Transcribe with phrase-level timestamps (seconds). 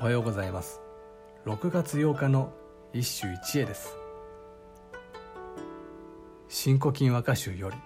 [0.00, 0.80] おはようございます。
[1.46, 2.52] 6月8日の
[2.92, 3.96] 一首一会です。
[6.48, 7.76] 新古今和歌集より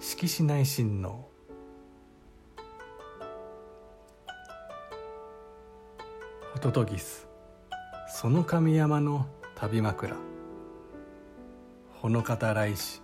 [0.00, 1.28] 色紙内親王
[6.52, 7.28] ホトトギス
[8.08, 10.16] その神山の旅枕。
[12.00, 13.02] ほのかた来し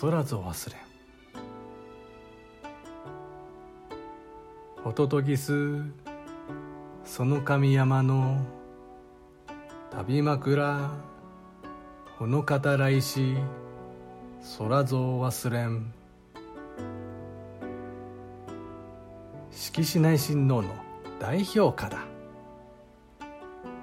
[0.00, 0.80] 空ぞ忘れん。
[4.84, 5.82] ホトトギス
[7.06, 8.44] その神山の
[9.92, 10.90] 旅枕
[12.18, 13.36] ほのかた来し
[14.58, 15.94] 空ぞ忘れん。
[19.50, 20.74] 色紙内親王の
[21.20, 22.00] 代表歌だ。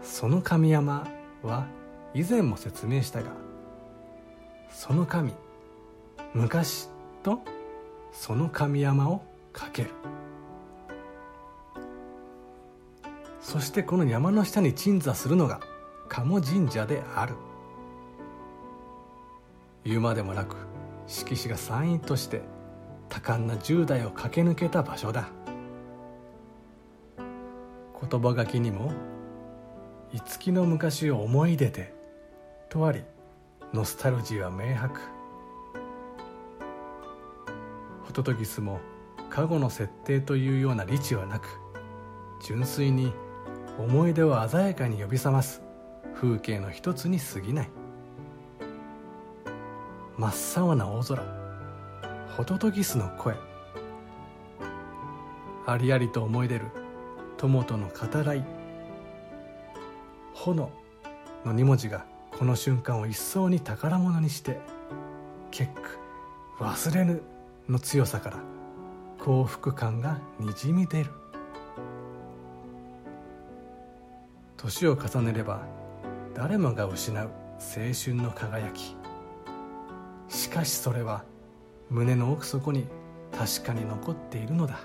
[0.00, 1.06] その神山
[1.42, 1.66] は
[2.14, 3.32] 以前も説明したが
[4.70, 5.32] その神
[6.34, 6.88] 昔
[7.22, 7.40] と
[8.12, 9.22] その神山を
[9.52, 9.90] かける。
[13.48, 15.60] そしてこの山の下に鎮座するのが
[16.10, 17.34] 鴨神社である。
[19.84, 20.56] 言うまでもなく
[21.06, 22.42] 色紙が参院として
[23.08, 25.30] 多感な10代を駆け抜けた場所だ。
[27.16, 28.92] 言葉書きにも
[30.12, 31.94] 「いつきの昔を思い出て」
[32.68, 33.02] とあり
[33.72, 35.00] ノスタルジーは明白。
[38.04, 38.78] ホトトギスも
[39.30, 41.48] 過去の設定というような理知はなく
[42.42, 43.10] 純粋に
[43.78, 45.62] 「思い出を鮮やかに呼び覚ます。
[46.14, 47.70] 風景の一つに過ぎない。
[50.16, 51.22] 真っ青な大空。
[52.36, 53.36] ホトトギスの声。
[55.64, 56.66] ありありと思い出る。
[57.36, 58.44] 友との語らい。
[60.34, 60.70] 炎
[61.44, 62.04] の2文字が
[62.36, 64.60] この瞬間を一層に宝物にして
[65.50, 65.98] 結句
[66.58, 67.22] 忘れぬ
[67.68, 68.38] の強さから
[69.18, 71.10] 幸福感がにじみ出る。
[74.58, 75.62] 年を重ねれば
[76.34, 77.30] 誰もが失う青
[77.94, 78.96] 春の輝き。
[80.28, 81.24] しかしそれは
[81.90, 82.86] 胸の奥底に
[83.32, 84.80] 確かに残っているのだ。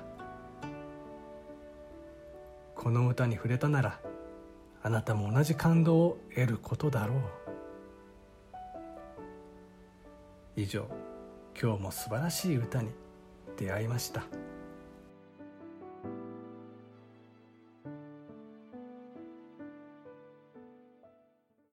[2.75, 3.99] この歌に触れたなら
[4.83, 7.19] あなたも同じ感動を得ることだろう。
[10.55, 10.87] 以上
[11.59, 12.91] 今日も素晴らしい歌に
[13.57, 14.23] 出会いました。